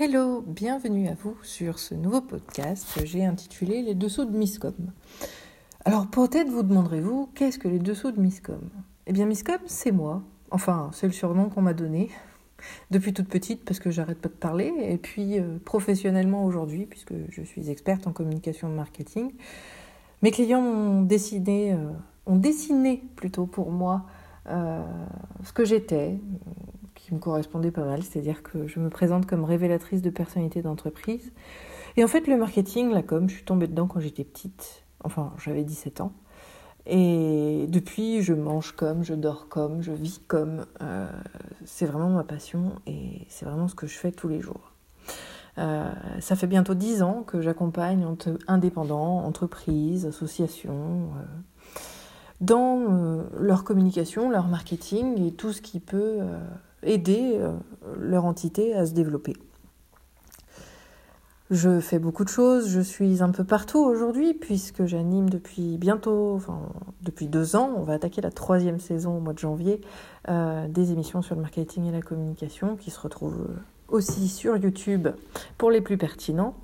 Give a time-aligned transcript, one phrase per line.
[0.00, 4.72] Hello, bienvenue à vous sur ce nouveau podcast que j'ai intitulé Les dessous de Miscom.
[5.84, 8.70] Alors peut-être vous demanderez-vous, qu'est-ce que les dessous de Miscom?
[9.06, 10.22] Eh bien Miscom, c'est moi.
[10.50, 12.08] Enfin, c'est le surnom qu'on m'a donné
[12.90, 17.12] depuis toute petite parce que j'arrête pas de parler et puis euh, professionnellement aujourd'hui puisque
[17.28, 19.30] je suis experte en communication marketing.
[20.22, 21.92] Mes clients ont décidé, euh,
[22.24, 24.06] ont dessiné plutôt pour moi
[24.48, 24.82] euh,
[25.44, 26.18] ce que j'étais,
[27.02, 31.32] qui me correspondait pas mal, c'est-à-dire que je me présente comme révélatrice de personnalité d'entreprise.
[31.96, 35.32] Et en fait, le marketing, la com, je suis tombée dedans quand j'étais petite, enfin
[35.38, 36.12] j'avais 17 ans.
[36.86, 40.66] Et depuis, je mange comme, je dors comme, je vis comme.
[40.80, 41.08] Euh,
[41.64, 44.72] c'est vraiment ma passion et c'est vraiment ce que je fais tous les jours.
[45.58, 48.06] Euh, ça fait bientôt 10 ans que j'accompagne
[48.46, 51.78] indépendants, entreprises, associations, euh,
[52.40, 56.20] dans leur communication, leur marketing et tout ce qui peut
[56.82, 57.52] aider euh,
[57.98, 59.34] leur entité à se développer.
[61.50, 66.32] Je fais beaucoup de choses, je suis un peu partout aujourd'hui puisque j'anime depuis bientôt,
[66.34, 66.60] enfin
[67.02, 69.82] depuis deux ans, on va attaquer la troisième saison au mois de janvier,
[70.30, 73.48] euh, des émissions sur le marketing et la communication qui se retrouvent
[73.88, 75.08] aussi sur YouTube
[75.58, 76.54] pour les plus pertinents.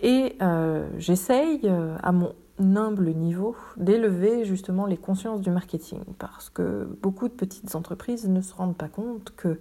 [0.00, 1.70] Et euh, j'essaye
[2.02, 7.74] à mon humble niveau d'élever justement les consciences du marketing parce que beaucoup de petites
[7.74, 9.58] entreprises ne se rendent pas compte que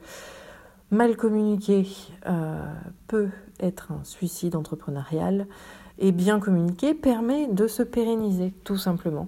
[0.91, 1.87] mal communiquer
[2.27, 2.63] euh,
[3.07, 3.29] peut
[3.59, 5.47] être un suicide entrepreneurial
[5.97, 9.27] et bien communiquer permet de se pérenniser tout simplement.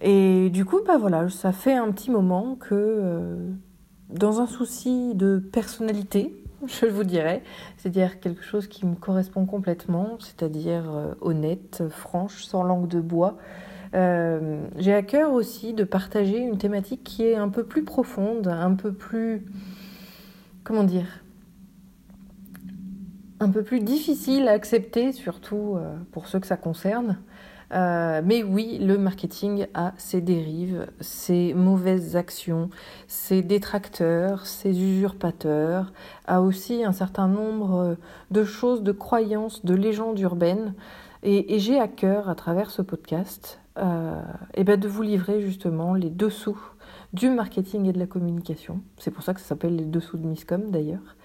[0.00, 3.50] Et du coup, bah voilà, ça fait un petit moment que euh,
[4.08, 7.42] dans un souci de personnalité, je vous dirais.
[7.76, 13.38] C'est-à-dire quelque chose qui me correspond complètement, c'est-à-dire euh, honnête, franche, sans langue de bois.
[13.94, 18.48] Euh, j'ai à cœur aussi de partager une thématique qui est un peu plus profonde,
[18.48, 19.46] un peu plus...
[20.62, 21.20] Comment dire
[23.42, 27.16] un peu plus difficile à accepter, surtout euh, pour ceux que ça concerne.
[27.72, 32.70] Euh, mais oui, le marketing a ses dérives, ses mauvaises actions,
[33.06, 35.92] ses détracteurs, ses usurpateurs,
[36.26, 37.96] a aussi un certain nombre
[38.30, 40.74] de choses, de croyances, de légendes urbaines.
[41.22, 44.20] Et, et j'ai à cœur, à travers ce podcast, euh,
[44.54, 46.58] et ben de vous livrer justement les dessous
[47.12, 48.80] du marketing et de la communication.
[48.98, 51.16] C'est pour ça que ça s'appelle les dessous de Miscom d'ailleurs.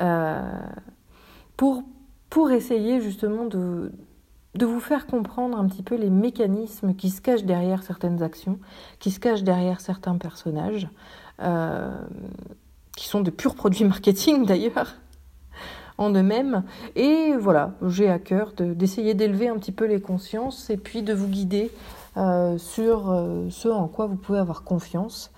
[0.00, 0.60] Euh,
[1.56, 1.82] pour,
[2.28, 3.92] pour essayer justement de
[4.54, 8.58] de vous faire comprendre un petit peu les mécanismes qui se cachent derrière certaines actions,
[8.98, 10.88] qui se cachent derrière certains personnages,
[11.40, 11.90] euh,
[12.96, 14.96] qui sont de purs produits marketing d'ailleurs,
[15.96, 16.64] en eux-mêmes.
[16.96, 21.14] Et voilà, j'ai à cœur d'essayer d'élever un petit peu les consciences et puis de
[21.14, 21.70] vous guider
[22.18, 25.30] euh, sur euh, ce en quoi vous pouvez avoir confiance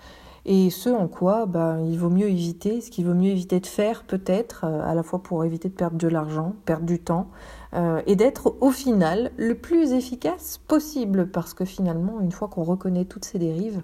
[0.45, 3.65] et ce en quoi bah, il vaut mieux éviter, ce qu'il vaut mieux éviter de
[3.65, 7.27] faire peut-être, euh, à la fois pour éviter de perdre de l'argent, perdre du temps,
[7.73, 12.63] euh, et d'être au final le plus efficace possible, parce que finalement, une fois qu'on
[12.63, 13.81] reconnaît toutes ces dérives,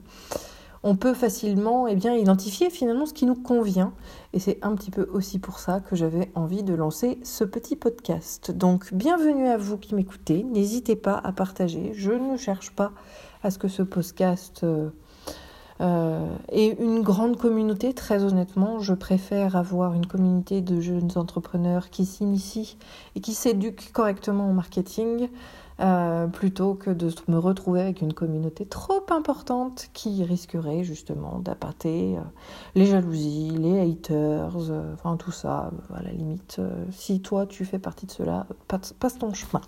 [0.84, 3.94] on peut facilement eh bien, identifier finalement ce qui nous convient.
[4.34, 7.76] Et c'est un petit peu aussi pour ça que j'avais envie de lancer ce petit
[7.76, 8.52] podcast.
[8.52, 10.44] Donc bienvenue à vous qui m'écoutez.
[10.44, 11.92] N'hésitez pas à partager.
[11.94, 12.94] Je ne cherche pas
[13.44, 14.62] à ce que ce podcast...
[14.64, 14.90] Euh,
[15.81, 21.90] euh, et une grande communauté, très honnêtement, je préfère avoir une communauté de jeunes entrepreneurs
[21.90, 22.78] qui s'initient
[23.16, 25.30] et qui s'éduquent correctement au marketing
[25.81, 32.18] euh, plutôt que de me retrouver avec une communauté trop importante qui risquerait justement d'appâter
[32.18, 32.22] euh,
[32.75, 36.62] les jalousies, les haters, euh, enfin tout ça, à la limite.
[36.91, 39.62] Si toi tu fais partie de cela, passe, ton chemin.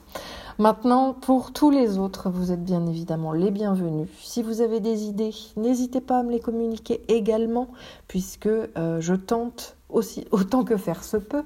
[0.59, 4.07] Maintenant, pour tous les autres, vous êtes bien évidemment les bienvenus.
[4.21, 7.69] Si vous avez des idées, n'hésitez pas à me les communiquer également,
[8.07, 11.43] puisque je tente aussi autant que faire se peut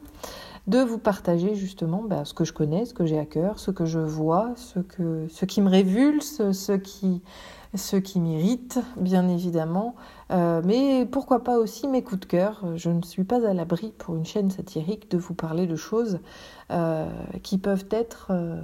[0.68, 3.72] de vous partager justement bah, ce que je connais, ce que j'ai à cœur, ce
[3.72, 9.96] que je vois, ce, qui me révulse, ce qui, m'irrite, bien évidemment,
[10.32, 12.66] euh, mais pourquoi pas aussi mes coups de cœur.
[12.76, 16.20] Je ne suis pas à l'abri pour une chaîne satirique de vous parler de choses
[16.72, 17.08] euh,
[17.44, 18.28] qui peuvent être...
[18.32, 18.62] Euh,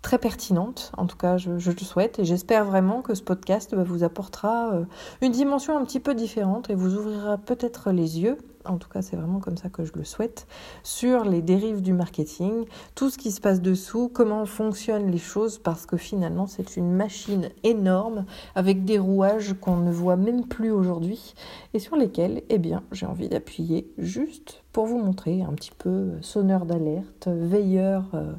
[0.00, 0.92] très pertinente.
[0.96, 4.72] En tout cas, je, le souhaite et j'espère vraiment que ce podcast bah, vous apportera
[5.20, 8.38] une dimension un petit peu différente et vous ouvrira peut-être les yeux.
[8.64, 10.46] En tout cas, c'est vraiment comme ça que je le souhaite
[10.82, 12.64] sur les dérives du marketing,
[12.94, 16.92] tout ce qui se passe dessous, comment fonctionnent les choses, parce que finalement, c'est une
[16.92, 18.24] machine énorme
[18.54, 21.34] avec des rouages qu'on ne voit même plus aujourd'hui
[21.74, 26.12] et sur lesquels, eh bien, j'ai envie d'appuyer juste pour vous montrer un petit peu
[26.20, 28.04] sonneur d'alerte, veilleur.
[28.14, 28.32] Euh,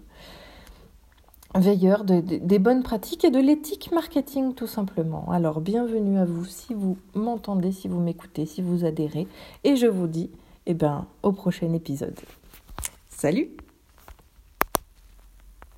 [1.55, 5.31] veilleur de, de, des bonnes pratiques et de l'éthique marketing tout simplement.
[5.31, 9.27] Alors bienvenue à vous si vous m'entendez, si vous m'écoutez, si vous adhérez
[9.63, 10.29] et je vous dis
[10.65, 12.19] eh ben, au prochain épisode.
[13.09, 13.49] Salut